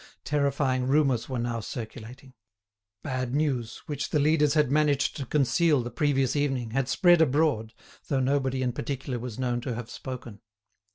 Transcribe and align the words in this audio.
Terrifying 0.23 0.87
rumours 0.87 1.29
were 1.29 1.37
now 1.37 1.59
circulating. 1.59 2.33
Bad 3.03 3.35
news, 3.35 3.83
which 3.85 4.09
the 4.09 4.17
leaders 4.17 4.55
had 4.55 4.71
managed 4.71 5.15
to 5.17 5.27
conceal 5.27 5.83
the 5.83 5.91
previous 5.91 6.35
evening, 6.35 6.71
had 6.71 6.89
spread 6.89 7.21
abroad, 7.21 7.75
though 8.07 8.19
nobody 8.19 8.63
in 8.63 8.73
particular 8.73 9.19
was 9.19 9.37
known 9.37 9.61
to 9.61 9.75
have 9.75 9.91
spoken. 9.91 10.41